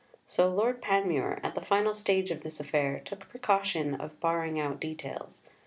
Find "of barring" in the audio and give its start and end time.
3.93-4.59